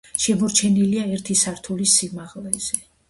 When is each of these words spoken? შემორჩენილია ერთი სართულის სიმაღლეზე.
შემორჩენილია 0.21 1.03
ერთი 1.17 1.37
სართულის 1.43 1.97
სიმაღლეზე. 2.01 2.81